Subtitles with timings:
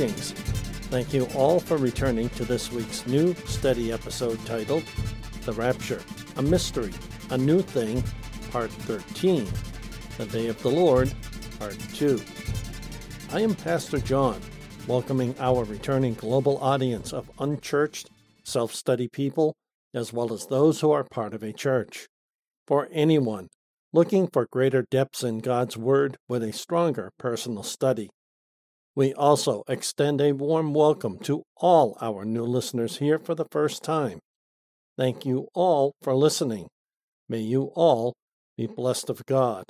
[0.00, 0.32] Greetings.
[0.88, 4.82] Thank you all for returning to this week's new study episode titled
[5.44, 6.00] The Rapture,
[6.36, 6.94] a Mystery,
[7.28, 8.02] a New Thing,
[8.50, 9.46] Part 13,
[10.16, 11.12] The Day of the Lord,
[11.58, 12.18] Part 2.
[13.30, 14.40] I am Pastor John,
[14.86, 18.08] welcoming our returning global audience of unchurched,
[18.42, 19.54] self study people,
[19.92, 22.08] as well as those who are part of a church.
[22.66, 23.48] For anyone
[23.92, 28.08] looking for greater depths in God's Word with a stronger personal study.
[28.96, 33.84] We also extend a warm welcome to all our new listeners here for the first
[33.84, 34.18] time.
[34.98, 36.66] Thank you all for listening.
[37.28, 38.14] May you all
[38.56, 39.64] be blessed of God.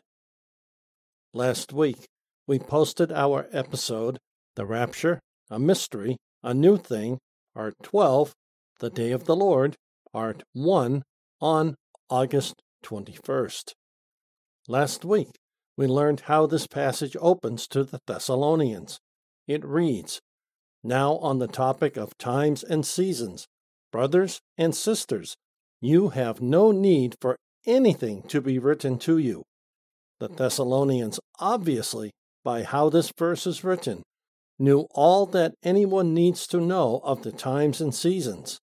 [1.34, 2.06] Last week,
[2.46, 4.18] we posted our episode,
[4.56, 7.18] The Rapture, a Mystery, a New Thing,
[7.54, 8.32] Part 12,
[8.78, 9.76] The Day of the Lord,
[10.14, 11.02] Part 1,
[11.42, 11.74] on
[12.08, 13.72] August 21st.
[14.66, 15.28] Last week,
[15.76, 18.98] we learned how this passage opens to the Thessalonians.
[19.50, 20.20] It reads
[20.84, 23.48] Now, on the topic of times and seasons,
[23.90, 25.34] brothers and sisters,
[25.80, 27.34] you have no need for
[27.66, 29.42] anything to be written to you.
[30.20, 32.12] The Thessalonians, obviously,
[32.44, 34.04] by how this verse is written,
[34.56, 38.60] knew all that anyone needs to know of the times and seasons.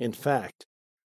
[0.00, 0.64] In fact,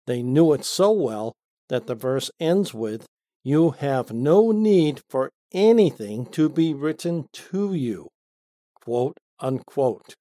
[0.07, 1.33] they knew it so well
[1.69, 3.07] that the verse ends with,
[3.43, 8.07] You have no need for anything to be written to you
[8.85, 10.15] quote unquote.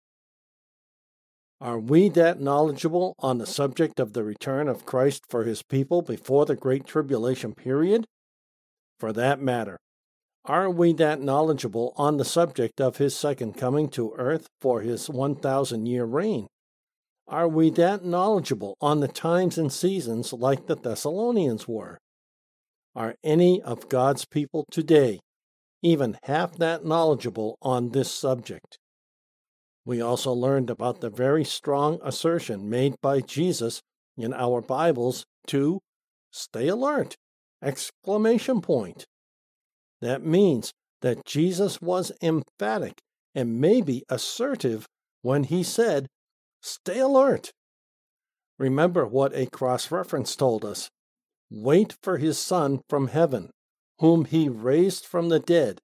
[1.60, 6.02] Are we that knowledgeable on the subject of the return of Christ for his people
[6.02, 8.06] before the Great Tribulation period?
[9.00, 9.78] For that matter,
[10.46, 15.08] are we that knowledgeable on the subject of his second coming to earth for his
[15.08, 16.48] 1,000 year reign?
[17.28, 22.00] Are we that knowledgeable on the times and seasons like the Thessalonians were?
[22.96, 25.20] Are any of God's people today
[25.82, 28.78] even half that knowledgeable on this subject.
[29.86, 33.82] We also learned about the very strong assertion made by Jesus
[34.18, 35.80] in our Bibles to
[36.32, 37.16] stay alert!
[37.64, 39.06] Exclamation point.
[40.02, 40.72] That means
[41.02, 43.02] that Jesus was emphatic
[43.34, 44.86] and maybe assertive
[45.22, 46.08] when he said,
[46.62, 47.52] Stay alert!
[48.60, 50.90] Remember what a cross reference told us.
[51.50, 53.50] Wait for his Son from heaven
[54.02, 55.80] whom he raised from the dead,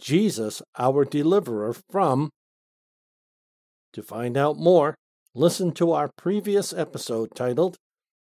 [0.00, 2.28] Jesus, our deliverer from.
[3.92, 4.96] To find out more,
[5.34, 7.76] listen to our previous episode titled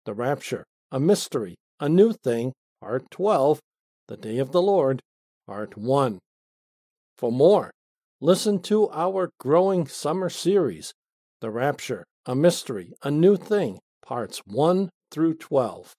[0.04, 3.60] The Rapture, a Mystery, a New Thing, Part 12,
[4.08, 5.00] The Day of the Lord,
[5.46, 6.18] Part 1.
[7.16, 7.70] For more,
[8.20, 10.92] listen to our growing summer series,
[11.40, 15.92] The Rapture, a Mystery, a New Thing, Parts 1 through 12.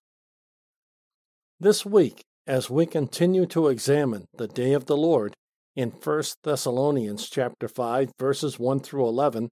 [1.62, 5.36] This week, as we continue to examine the day of the Lord
[5.76, 9.50] in 1 Thessalonians chapter 5 verses 1 through 11,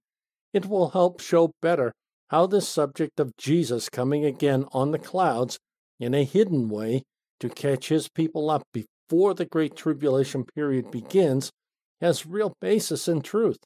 [0.52, 1.92] it will help show better
[2.28, 5.58] how this subject of Jesus coming again on the clouds
[5.98, 7.02] in a hidden way
[7.38, 11.50] to catch his people up before the great tribulation period begins
[12.00, 13.58] has real basis in truth.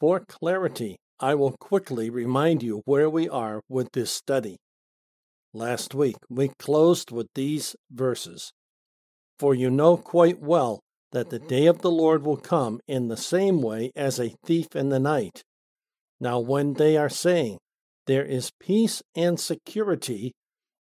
[0.00, 4.58] For clarity, I will quickly remind you where we are with this study
[5.56, 8.52] last week, we closed with these verses
[9.38, 10.80] For you know quite well
[11.12, 11.48] that the mm-hmm.
[11.48, 15.00] day of the Lord will come in the same way as a thief in the
[15.00, 15.42] night.
[16.20, 17.58] Now, when they are saying,
[18.06, 20.32] There is peace and security,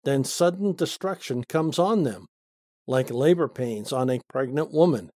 [0.04, 2.26] then sudden destruction comes on them,
[2.86, 5.10] like labor pains on a pregnant woman,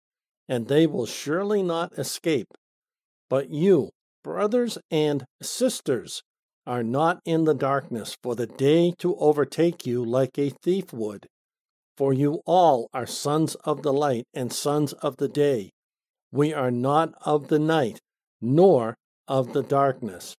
[0.49, 2.49] and they will surely not escape.
[3.29, 3.91] But you,
[4.23, 6.23] brothers and sisters,
[6.67, 11.27] are not in the darkness for the day to overtake you like a thief would.
[11.97, 15.71] For you all are sons of the light and sons of the day.
[16.33, 18.01] We are not of the night,
[18.41, 18.97] nor
[19.29, 20.35] of the darkness.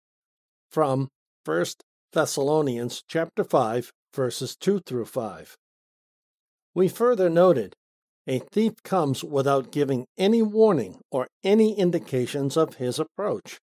[0.72, 1.08] From
[1.46, 1.66] 1
[2.14, 5.56] Thessalonians chapter 5 verses 2 through 5.
[6.74, 7.74] We further noted
[8.28, 13.60] a thief comes without giving any warning or any indications of his approach.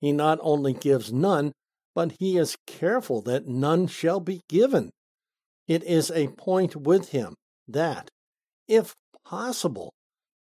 [0.00, 1.52] He not only gives none,
[1.94, 4.90] but he is careful that none shall be given.
[5.66, 7.34] It is a point with him
[7.68, 8.08] that,
[8.68, 8.94] if
[9.24, 9.92] possible,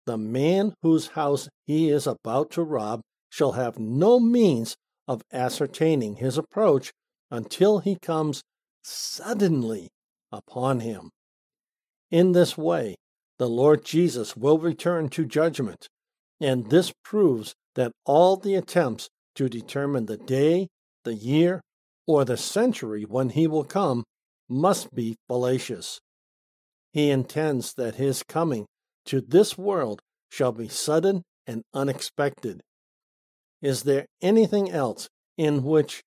[0.07, 3.01] the man whose house he is about to rob
[3.31, 6.93] shall have no means of ascertaining his approach
[7.31, 8.43] until he comes
[8.83, 9.89] suddenly
[10.33, 11.11] upon him.
[12.11, 12.97] In this way,
[13.39, 15.89] the Lord Jesus will return to judgment,
[16.41, 20.69] and this proves that all the attempts to determine the day
[21.05, 21.61] the year,
[22.07, 24.05] or the century when he will come
[24.49, 26.01] must be fallacious.
[26.93, 28.67] He intends that his coming
[29.07, 30.01] to this world
[30.31, 32.61] shall be sudden and unexpected.
[33.61, 36.03] Is there anything else in which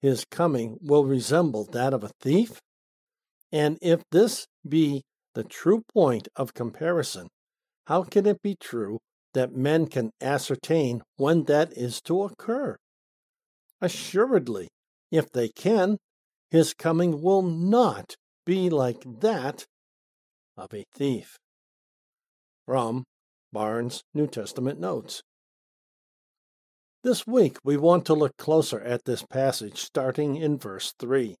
[0.00, 2.60] his coming will resemble that of a thief?
[3.52, 5.02] And if this be
[5.34, 7.28] the true point of comparison,
[7.86, 8.98] how can it be true
[9.34, 12.76] that men can ascertain when that is to occur?
[13.84, 14.68] Assuredly,
[15.10, 15.98] if they can,
[16.50, 18.16] his coming will not
[18.46, 19.66] be like that
[20.56, 21.36] of a thief.
[22.64, 23.04] From
[23.52, 25.20] Barnes' New Testament Notes.
[27.02, 31.34] This week, we want to look closer at this passage starting in verse 3.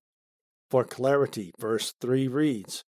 [0.68, 2.82] For clarity, verse 3 reads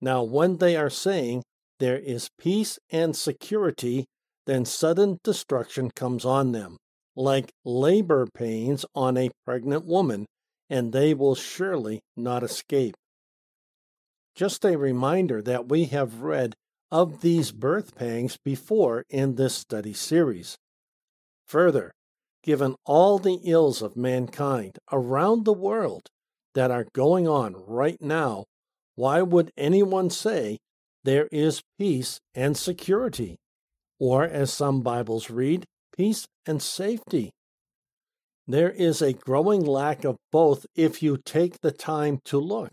[0.00, 1.44] Now, when they are saying,
[1.78, 4.06] There is peace and security,
[4.46, 6.78] then sudden destruction comes on them,
[7.18, 10.24] like labor pains on a pregnant woman,
[10.70, 12.94] and they will surely not escape.
[14.36, 16.54] Just a reminder that we have read
[16.92, 20.56] of these birth pangs before in this study series.
[21.48, 21.90] Further,
[22.44, 26.06] given all the ills of mankind around the world
[26.54, 28.44] that are going on right now,
[28.94, 30.58] why would anyone say
[31.02, 33.38] there is peace and security?
[33.98, 35.64] Or, as some Bibles read,
[35.98, 37.32] peace and safety.
[38.46, 42.70] There is a growing lack of both if you take the time to look.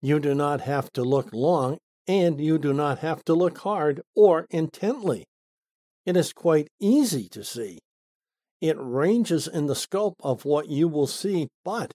[0.00, 4.00] You do not have to look long, and you do not have to look hard
[4.16, 5.24] or intently.
[6.06, 7.80] It is quite easy to see.
[8.62, 11.92] It ranges in the scope of what you will see, but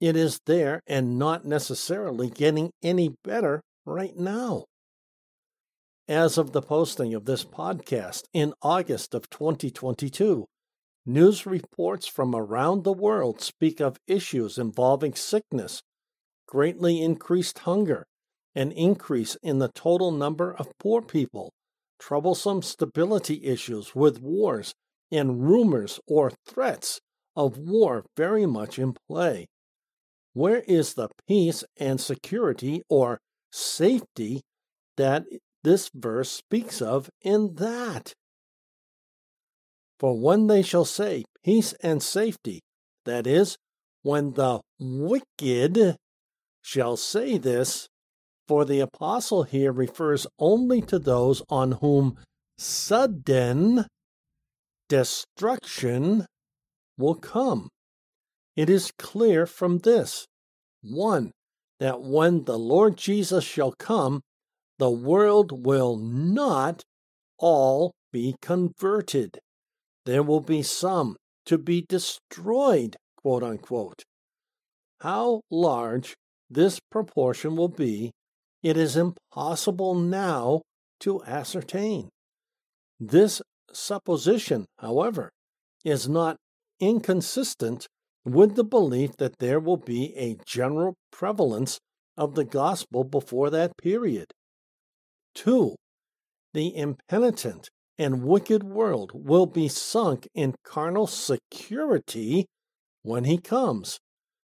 [0.00, 4.64] it is there and not necessarily getting any better right now.
[6.08, 10.46] As of the posting of this podcast in August of 2022,
[11.04, 15.82] news reports from around the world speak of issues involving sickness,
[16.46, 18.06] greatly increased hunger,
[18.54, 21.52] an increase in the total number of poor people,
[21.98, 24.72] troublesome stability issues with wars
[25.12, 27.02] and rumors or threats
[27.36, 29.46] of war very much in play.
[30.32, 33.20] Where is the peace and security or
[33.52, 34.40] safety
[34.96, 35.26] that
[35.68, 38.14] this verse speaks of in that?
[40.00, 42.60] For when they shall say peace and safety,
[43.04, 43.58] that is,
[44.02, 45.96] when the wicked
[46.62, 47.86] shall say this,
[48.46, 52.16] for the apostle here refers only to those on whom
[52.56, 53.84] sudden
[54.88, 56.24] destruction
[56.96, 57.68] will come.
[58.56, 60.24] It is clear from this
[60.82, 61.30] 1.
[61.78, 64.22] That when the Lord Jesus shall come,
[64.78, 66.82] the world will not
[67.38, 69.38] all be converted.
[70.06, 71.16] There will be some
[71.46, 74.02] to be destroyed, quote unquote.
[75.00, 76.14] How large
[76.50, 78.12] this proportion will be,
[78.62, 80.62] it is impossible now
[81.00, 82.08] to ascertain.
[82.98, 83.42] This
[83.72, 85.30] supposition, however,
[85.84, 86.36] is not
[86.80, 87.86] inconsistent
[88.24, 91.78] with the belief that there will be a general prevalence
[92.16, 94.26] of the gospel before that period.
[95.38, 95.74] 2.
[96.54, 102.46] The impenitent and wicked world will be sunk in carnal security
[103.02, 103.98] when he comes.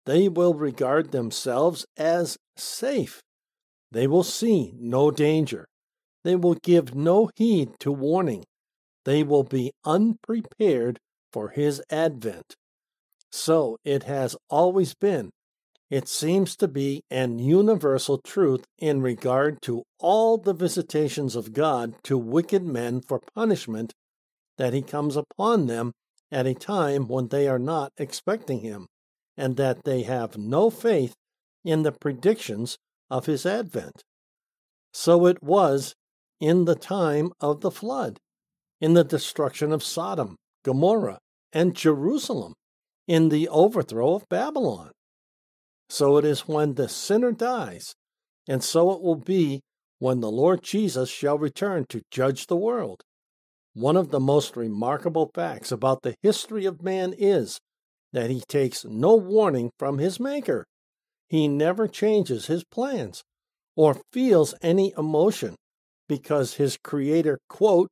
[0.06, 3.22] They will regard themselves as safe.
[3.92, 5.66] They will see no danger.
[6.24, 8.44] They will give no heed to warning
[9.06, 11.00] they will be unprepared
[11.32, 12.56] for his advent.
[13.32, 15.32] So it has always been.
[15.94, 21.94] It seems to be an universal truth in regard to all the visitations of God
[22.06, 23.94] to wicked men for punishment
[24.58, 25.92] that he comes upon them
[26.32, 28.88] at a time when they are not expecting him,
[29.38, 31.14] and that they have no faith
[31.64, 32.80] in the predictions
[33.12, 34.02] of his advent.
[34.94, 35.94] So it was
[36.40, 38.18] in the time of the flood
[38.82, 41.20] in the destruction of Sodom, Gomorrah,
[41.52, 42.56] and Jerusalem,
[43.08, 44.90] in the overthrow of Babylon.
[45.90, 47.94] So it is when the sinner dies,
[48.48, 49.62] and so it will be
[50.00, 53.04] when the Lord Jesus shall return to judge the world.
[53.74, 57.60] One of the most remarkable facts about the history of man is
[58.12, 60.66] that he takes no warning from his Maker.
[61.30, 63.24] He never changes his plans
[63.76, 65.56] or feels any emotion
[66.08, 67.88] because his Creator, quote,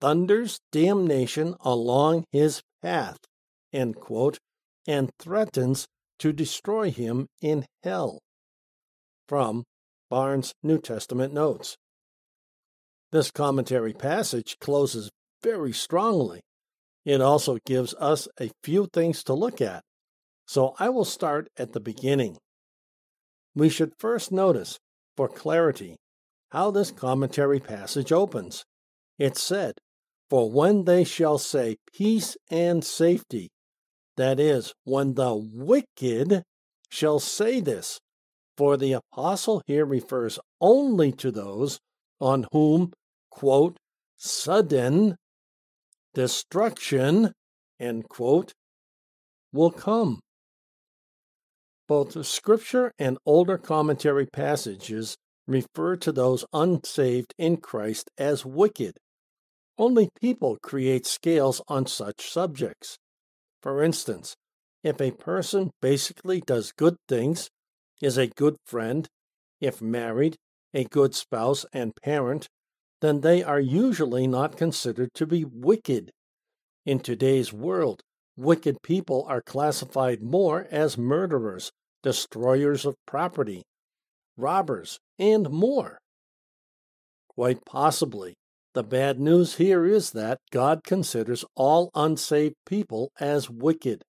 [0.00, 3.18] thunders damnation along his path,
[3.96, 4.38] quote,
[4.86, 5.86] and threatens
[6.20, 8.20] to destroy him in hell.
[9.28, 9.64] From
[10.08, 11.76] Barnes' New Testament Notes.
[13.12, 15.10] This commentary passage closes
[15.42, 16.40] very strongly.
[17.04, 19.82] It also gives us a few things to look at,
[20.46, 22.36] so I will start at the beginning.
[23.54, 24.78] We should first notice,
[25.16, 25.96] for clarity,
[26.50, 28.64] how this commentary passage opens.
[29.18, 29.74] It said,
[30.28, 33.50] For when they shall say peace and safety,
[34.16, 36.42] that is, when the wicked
[36.90, 38.00] shall say this,
[38.56, 41.78] for the apostle here refers only to those
[42.20, 42.92] on whom,
[43.30, 43.78] quote,
[44.18, 45.16] sudden
[46.14, 47.32] destruction,
[47.78, 48.52] end quote,
[49.52, 50.20] will come.
[51.88, 58.98] Both scripture and older commentary passages refer to those unsaved in Christ as wicked.
[59.78, 62.96] Only people create scales on such subjects.
[63.62, 64.34] For instance,
[64.82, 67.50] if a person basically does good things,
[68.00, 69.06] is a good friend,
[69.60, 70.36] if married,
[70.72, 72.48] a good spouse and parent,
[73.00, 76.10] then they are usually not considered to be wicked.
[76.86, 78.00] In today's world,
[78.36, 81.70] wicked people are classified more as murderers,
[82.02, 83.62] destroyers of property,
[84.36, 85.98] robbers, and more.
[87.28, 88.34] Quite possibly,
[88.72, 94.02] the bad news here is that God considers all unsaved people as wicked.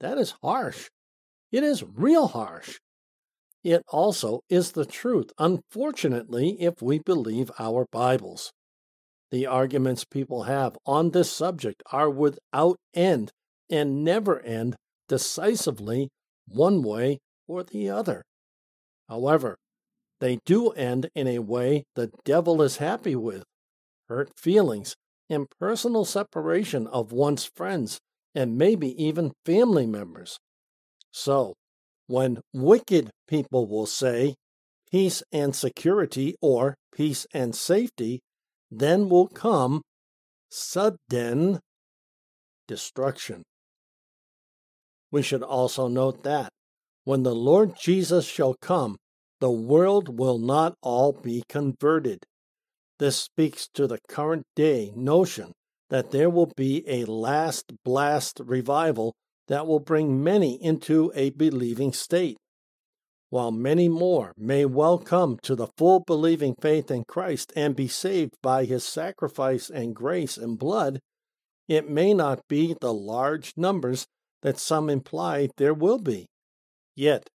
[0.00, 0.88] That is harsh.
[1.50, 2.78] It is real harsh.
[3.64, 8.52] It also is the truth, unfortunately, if we believe our Bibles.
[9.30, 13.30] The arguments people have on this subject are without end
[13.70, 14.76] and never end
[15.08, 16.08] decisively
[16.48, 18.22] one way or the other.
[19.08, 19.56] However,
[20.20, 23.44] they do end in a way the devil is happy with
[24.10, 24.96] hurt feelings
[25.30, 28.00] and personal separation of one's friends
[28.34, 30.36] and maybe even family members.
[31.12, 31.54] So,
[32.08, 34.34] when wicked people will say
[34.90, 38.20] peace and security or peace and safety,
[38.70, 39.82] then will come
[40.50, 41.60] sudden
[42.66, 43.44] destruction.
[45.12, 46.50] We should also note that
[47.04, 48.96] when the Lord Jesus shall come,
[49.40, 52.18] the world will not all be converted.
[53.00, 55.52] This speaks to the current day notion
[55.88, 59.14] that there will be a last blast revival
[59.48, 62.36] that will bring many into a believing state.
[63.30, 67.88] While many more may well come to the full believing faith in Christ and be
[67.88, 71.00] saved by his sacrifice and grace and blood,
[71.68, 74.04] it may not be the large numbers
[74.42, 76.26] that some imply there will be.
[76.96, 77.30] Yet,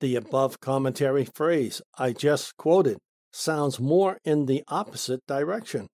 [0.00, 2.96] the above commentary phrase I just quoted
[3.32, 5.88] sounds more in the opposite direction.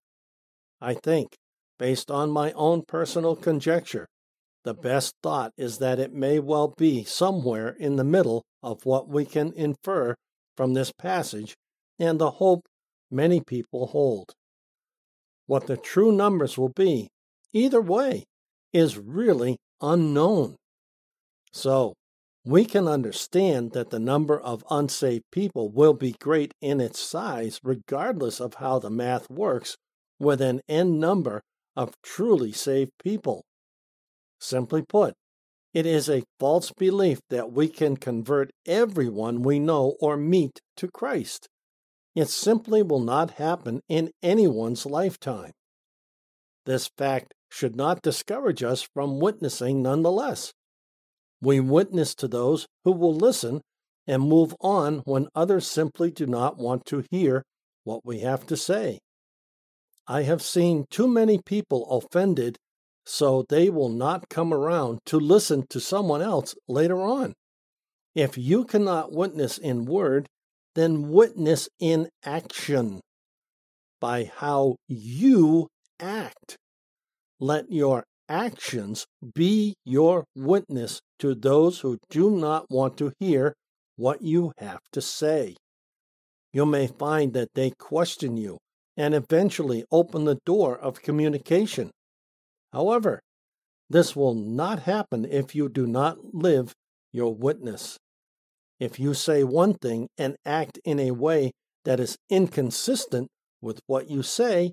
[0.80, 1.37] I think,
[1.78, 4.07] based on my own personal conjecture,
[4.64, 9.09] the best thought is that it may well be somewhere in the middle of what
[9.09, 10.14] we can infer
[10.57, 11.54] from this passage
[11.99, 12.66] and the hope
[13.11, 14.33] many people hold.
[15.47, 17.09] What the true numbers will be,
[17.52, 18.25] either way,
[18.73, 20.57] is really unknown.
[21.52, 21.95] So,
[22.49, 27.61] we can understand that the number of unsaved people will be great in its size,
[27.62, 29.76] regardless of how the math works,
[30.19, 31.43] with an n number
[31.76, 33.45] of truly saved people.
[34.40, 35.12] Simply put,
[35.75, 40.88] it is a false belief that we can convert everyone we know or meet to
[40.88, 41.49] Christ.
[42.14, 45.52] It simply will not happen in anyone's lifetime.
[46.64, 50.55] This fact should not discourage us from witnessing nonetheless.
[51.40, 53.61] We witness to those who will listen
[54.07, 57.45] and move on when others simply do not want to hear
[57.85, 58.99] what we have to say.
[60.07, 62.57] I have seen too many people offended
[63.04, 67.33] so they will not come around to listen to someone else later on.
[68.14, 70.26] If you cannot witness in word,
[70.75, 73.00] then witness in action
[74.00, 75.68] by how you
[75.99, 76.57] act.
[77.40, 83.54] Let your actions be your witness to those who do not want to hear
[83.97, 85.56] what you have to say.
[86.52, 88.58] You may find that they question you
[88.97, 91.90] and eventually open the door of communication.
[92.73, 93.20] However,
[93.90, 96.73] this will not happen if you do not live
[97.12, 97.97] your witness.
[98.78, 101.52] If you say one thing and act in a way
[101.85, 103.28] that is inconsistent
[103.61, 104.73] with what you say,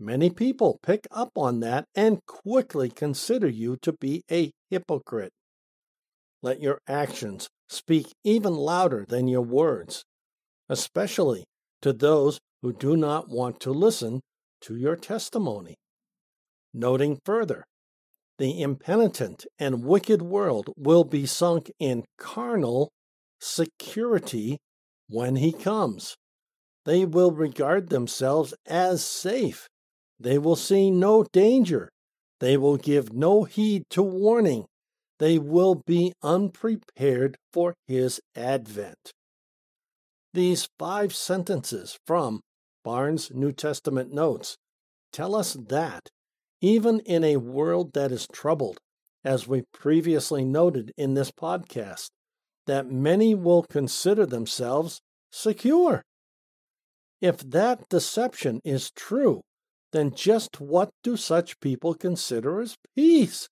[0.00, 5.32] many people pick up on that and quickly consider you to be a hypocrite.
[6.42, 10.04] Let your actions speak even louder than your words,
[10.68, 11.44] especially
[11.82, 14.20] to those who do not want to listen
[14.62, 15.76] to your testimony.
[16.72, 17.64] Noting further,
[18.38, 22.90] the impenitent and wicked world will be sunk in carnal
[23.38, 24.58] security
[25.08, 26.16] when he comes.
[26.86, 29.68] They will regard themselves as safe.
[30.20, 31.88] They will see no danger.
[32.40, 34.66] They will give no heed to warning.
[35.18, 39.12] They will be unprepared for his advent.
[40.34, 42.40] These five sentences from
[42.84, 44.56] Barnes' New Testament Notes
[45.12, 46.08] tell us that
[46.60, 48.78] even in a world that is troubled,
[49.24, 52.08] as we previously noted in this podcast,
[52.66, 55.00] that many will consider themselves
[55.30, 56.02] secure.
[57.20, 59.42] If that deception is true,
[59.92, 63.48] then just what do such people consider as peace?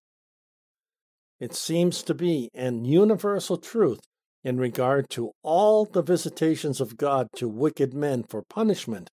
[1.40, 4.00] It seems to be an universal truth
[4.44, 9.08] in regard to all the visitations of God to wicked men for punishment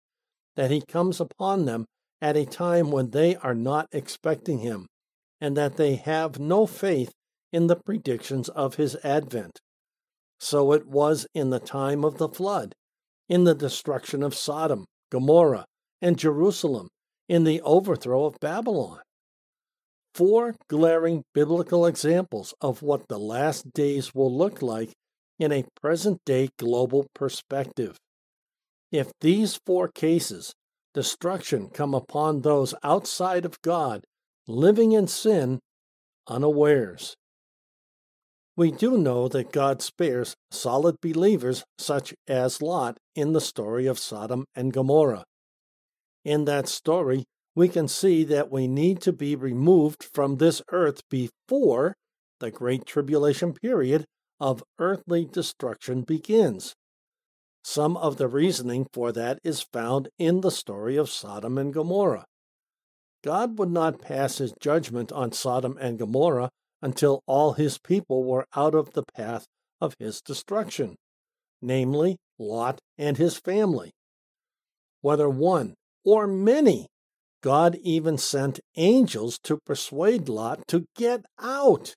[0.55, 1.86] that he comes upon them
[2.22, 4.88] at a time when they are not expecting him,
[5.41, 7.12] and that they have no faith
[7.51, 9.60] in the predictions of his advent.
[10.39, 12.74] So it was in the time of the flood,
[13.27, 15.65] in the destruction of Sodom, Gomorrah,
[16.01, 16.88] and Jerusalem,
[17.27, 19.00] in the overthrow of Babylon.
[20.13, 24.94] Four glaring biblical examples of what the last days will look like
[25.39, 27.98] in a present day global perspective.
[28.91, 30.53] If these four cases,
[30.94, 34.05] destruction come upon those outside of God,
[34.48, 35.60] living in sin,
[36.27, 37.15] unawares.
[38.55, 44.00] We do know that God spares solid believers such as Lot in the story of
[44.00, 45.25] Sodom and Gomorrah.
[46.25, 51.01] In that story, we can see that we need to be removed from this earth
[51.08, 51.96] before
[52.39, 54.05] the Great Tribulation period
[54.39, 56.74] of earthly destruction begins.
[57.63, 62.25] Some of the reasoning for that is found in the story of Sodom and Gomorrah.
[63.24, 66.50] God would not pass his judgment on Sodom and Gomorrah
[66.82, 69.46] until all his people were out of the path
[69.79, 70.96] of his destruction,
[71.62, 73.91] namely Lot and his family.
[75.01, 75.75] Whether one
[76.06, 76.88] or many,
[77.42, 81.96] God even sent angels to persuade Lot to get out.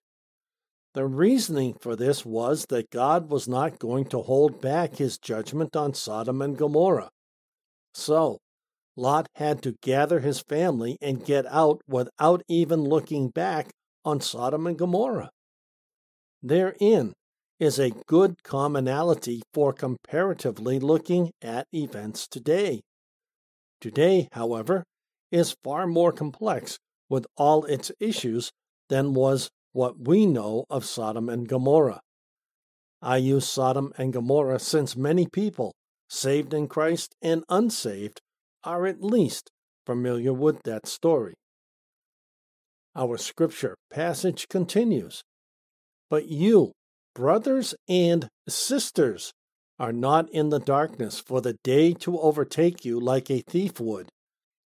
[0.94, 5.76] The reasoning for this was that God was not going to hold back his judgment
[5.76, 7.10] on Sodom and Gomorrah.
[7.94, 8.38] So,
[8.96, 13.70] Lot had to gather his family and get out without even looking back
[14.04, 15.30] on Sodom and Gomorrah.
[16.42, 17.12] Therein
[17.60, 22.80] is a good commonality for comparatively looking at events today.
[23.80, 24.84] Today, however,
[25.30, 28.50] is far more complex with all its issues
[28.88, 32.00] than was what we know of Sodom and Gomorrah.
[33.00, 35.74] I use Sodom and Gomorrah since many people,
[36.08, 38.20] saved in Christ and unsaved,
[38.64, 39.50] are at least
[39.86, 41.34] familiar with that story.
[42.96, 45.22] Our scripture passage continues
[46.10, 46.72] But you,
[47.14, 49.32] brothers and sisters,
[49.78, 54.08] are not in the darkness for the day to overtake you like a thief would.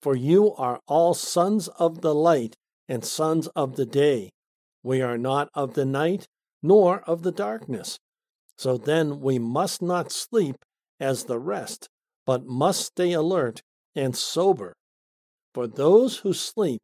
[0.01, 2.55] For you are all sons of the light
[2.89, 4.31] and sons of the day.
[4.83, 6.27] We are not of the night,
[6.63, 7.99] nor of the darkness.
[8.59, 10.57] So then we must not sleep
[11.01, 11.89] as the rest,
[12.27, 13.61] but must stay alert
[13.95, 14.73] and sober.
[15.55, 16.81] For those who sleep,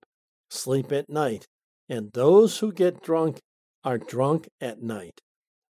[0.50, 1.46] sleep at night,
[1.88, 3.38] and those who get drunk
[3.84, 5.20] are drunk at night.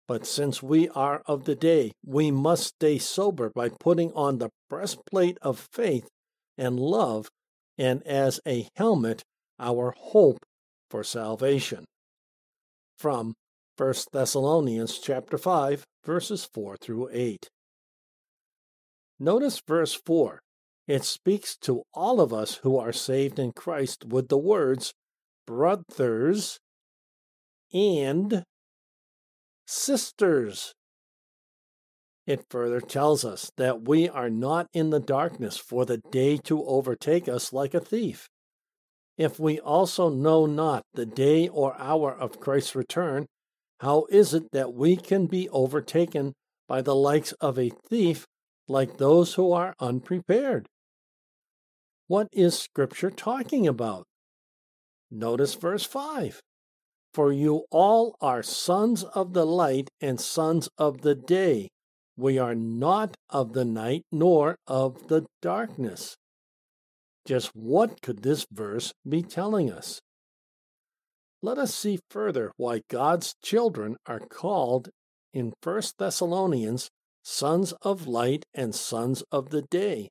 [0.08, 4.48] But since we are of the day, we must stay sober by putting on the
[4.70, 6.08] breastplate of faith
[6.56, 7.28] and love,
[7.76, 9.22] and as a helmet,
[9.60, 10.38] our hope
[10.90, 11.84] for salvation
[12.98, 13.34] from
[13.76, 17.48] 1 Thessalonians chapter 5 verses 4 through 8.
[19.20, 20.40] Notice verse 4.
[20.86, 24.94] It speaks to all of us who are saved in Christ with the words
[25.46, 26.58] brothers
[27.72, 28.42] and
[29.68, 30.74] sisters.
[32.26, 36.64] It further tells us that we are not in the darkness for the day to
[36.64, 38.28] overtake us like a thief.
[39.18, 43.26] If we also know not the day or hour of Christ's return,
[43.80, 46.32] how is it that we can be overtaken
[46.66, 48.24] by the likes of a thief
[48.68, 50.66] like those who are unprepared?
[52.06, 54.04] What is Scripture talking about?
[55.10, 56.40] Notice verse 5
[57.18, 61.68] For you all are sons of the light and sons of the day.
[62.16, 66.16] We are not of the night nor of the darkness.
[67.26, 70.00] Just what could this verse be telling us?
[71.42, 74.90] Let us see further why God's children are called
[75.34, 76.88] in 1 Thessalonians
[77.24, 80.08] sons of light and sons of the day,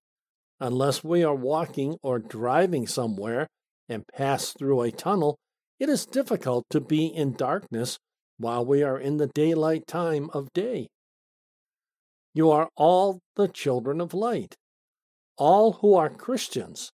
[0.59, 3.47] unless we are walking or driving somewhere
[3.87, 5.37] and pass through a tunnel,
[5.79, 7.97] it is difficult to be in darkness
[8.37, 10.87] while we are in the daylight time of day.
[12.33, 14.55] You are all the children of light.
[15.37, 16.91] All who are Christians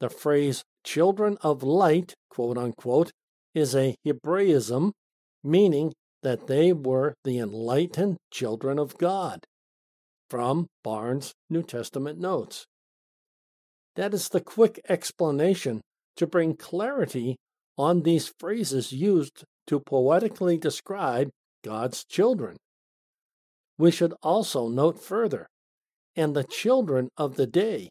[0.00, 3.12] the phrase children of light, quote unquote,
[3.54, 4.92] is a Hebraism
[5.44, 9.44] meaning that they were the enlightened children of God.
[10.28, 12.66] From Barnes' New Testament Notes.
[13.96, 15.80] That is the quick explanation
[16.16, 17.36] to bring clarity
[17.80, 21.30] on these phrases used to poetically describe
[21.64, 22.58] God's children.
[23.78, 25.46] We should also note further,
[26.14, 27.88] and the children of the day,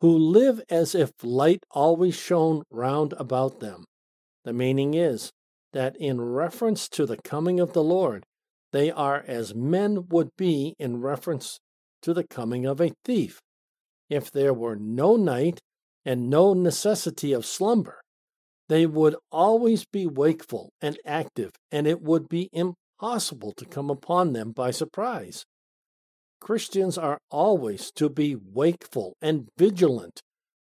[0.00, 3.84] who live as if light always shone round about them.
[4.44, 5.30] The meaning is
[5.72, 8.24] that in reference to the coming of the Lord,
[8.72, 11.60] they are as men would be in reference
[12.02, 13.38] to the coming of a thief.
[14.08, 15.60] If there were no night
[16.04, 17.99] and no necessity of slumber,
[18.70, 24.32] they would always be wakeful and active, and it would be impossible to come upon
[24.32, 25.44] them by surprise.
[26.40, 30.20] Christians are always to be wakeful and vigilant.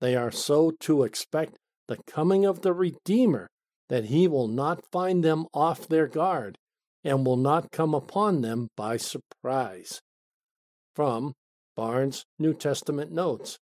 [0.01, 3.47] They are so to expect the coming of the Redeemer
[3.89, 6.59] that he will not find them off their guard
[7.05, 10.01] and will not come upon them by surprise.
[10.97, 11.33] From
[11.77, 13.57] Barnes' New Testament Notes.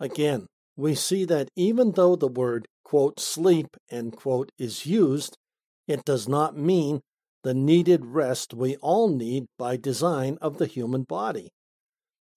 [0.00, 0.46] Again,
[0.78, 5.36] we see that even though the word, quote, sleep, end quote, is used,
[5.88, 7.00] it does not mean
[7.42, 11.50] the needed rest we all need by design of the human body.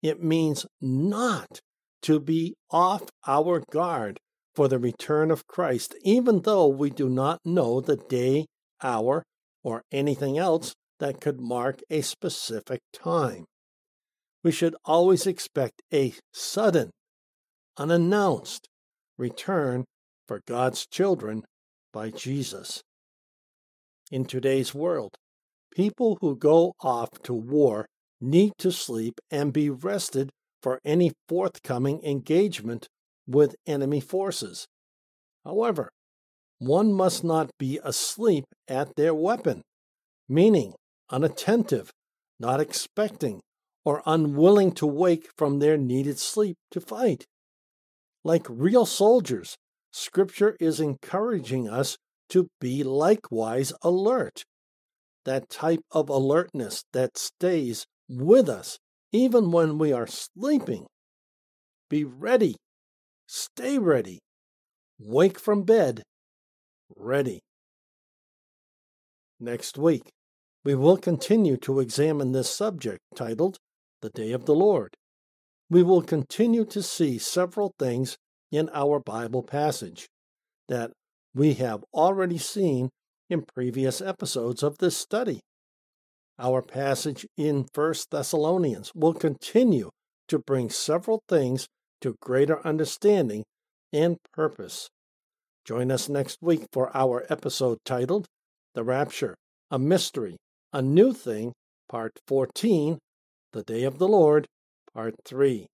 [0.01, 1.59] It means not
[2.01, 4.19] to be off our guard
[4.55, 8.47] for the return of Christ, even though we do not know the day,
[8.81, 9.21] hour,
[9.63, 13.45] or anything else that could mark a specific time.
[14.43, 16.89] We should always expect a sudden
[17.81, 18.67] unannounced
[19.17, 19.83] return
[20.27, 21.41] for God's children
[21.91, 22.83] by Jesus.
[24.11, 25.15] In today's world,
[25.73, 27.87] people who go off to war
[28.19, 30.29] need to sleep and be rested
[30.61, 32.87] for any forthcoming engagement
[33.27, 34.67] with enemy forces.
[35.43, 35.89] However,
[36.59, 39.63] one must not be asleep at their weapon,
[40.29, 40.75] meaning
[41.09, 41.89] unattentive,
[42.39, 43.41] not expecting,
[43.83, 47.25] or unwilling to wake from their needed sleep to fight.
[48.23, 49.57] Like real soldiers,
[49.91, 51.97] Scripture is encouraging us
[52.29, 54.43] to be likewise alert.
[55.25, 58.77] That type of alertness that stays with us
[59.11, 60.85] even when we are sleeping.
[61.89, 62.55] Be ready.
[63.27, 64.19] Stay ready.
[64.99, 66.03] Wake from bed.
[66.95, 67.41] Ready.
[69.39, 70.09] Next week,
[70.63, 73.57] we will continue to examine this subject titled
[74.01, 74.95] The Day of the Lord
[75.71, 78.17] we will continue to see several things
[78.51, 80.05] in our Bible passage
[80.67, 80.91] that
[81.33, 82.89] we have already seen
[83.29, 85.39] in previous episodes of this study.
[86.37, 89.89] Our passage in 1 Thessalonians will continue
[90.27, 91.67] to bring several things
[92.01, 93.45] to greater understanding
[93.93, 94.89] and purpose.
[95.63, 98.25] Join us next week for our episode titled
[98.75, 99.35] The Rapture,
[99.69, 100.35] a Mystery,
[100.73, 101.53] a New Thing,
[101.87, 102.99] Part 14,
[103.53, 104.47] The Day of the Lord,
[104.93, 105.67] Part 3.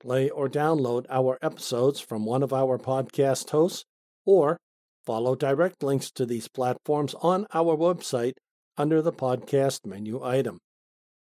[0.00, 3.84] Play or download our episodes from one of our podcast hosts,
[4.24, 4.56] or
[5.04, 8.32] follow direct links to these platforms on our website
[8.78, 10.58] under the podcast menu item.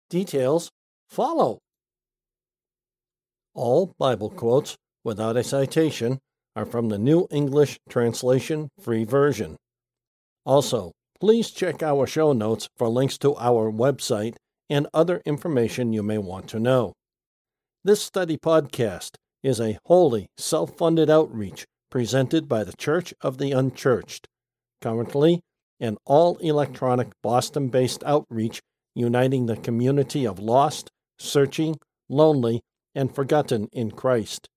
[0.09, 0.71] Details
[1.07, 1.59] follow.
[3.53, 6.19] All Bible quotes without a citation
[6.55, 9.55] are from the New English Translation Free Version.
[10.45, 14.35] Also, please check our show notes for links to our website
[14.69, 16.93] and other information you may want to know.
[17.83, 23.51] This study podcast is a wholly self funded outreach presented by the Church of the
[23.51, 24.27] Unchurched,
[24.81, 25.41] currently
[25.79, 28.61] an all electronic Boston based outreach
[28.95, 31.75] uniting the community of lost, searching,
[32.09, 32.61] lonely,
[32.95, 34.49] and forgotten in Christ.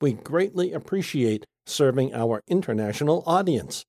[0.00, 3.84] We greatly appreciate serving our international audience.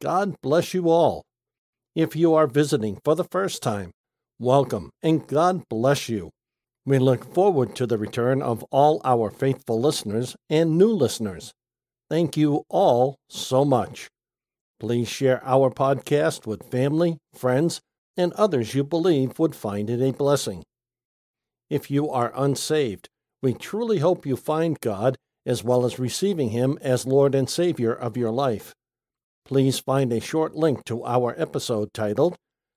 [0.00, 1.22] God bless you all.
[1.94, 3.90] If you are visiting for the first time,
[4.38, 6.30] welcome and God bless you.
[6.84, 11.52] We look forward to the return of all our faithful listeners and new listeners.
[12.10, 14.08] Thank you all so much.
[14.78, 17.80] Please share our podcast with family, friends,
[18.16, 20.62] and others you believe would find it a blessing.
[21.70, 23.08] If you are unsaved,
[23.42, 27.92] we truly hope you find God as well as receiving Him as Lord and Savior
[27.92, 28.74] of your life.
[29.44, 32.36] Please find a short link to our episode titled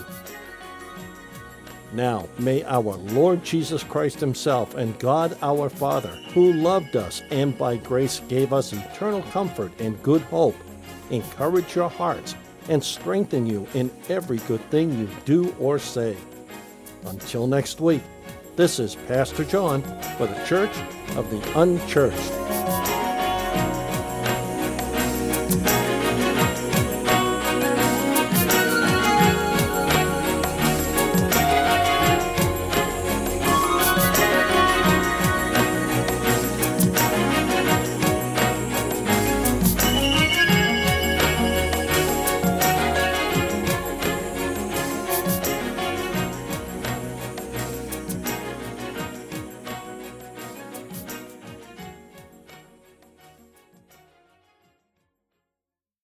[1.93, 7.55] Now, may our Lord Jesus Christ Himself and God our Father, who loved us and
[7.55, 10.55] by grace gave us eternal comfort and good hope,
[11.11, 12.33] encourage your hearts
[12.67, 16.17] and strengthen you in every good thing you do or say.
[17.09, 18.01] Until next week,
[18.55, 19.81] this is Pastor John
[20.17, 20.75] for the Church
[21.15, 22.46] of the Unchurched.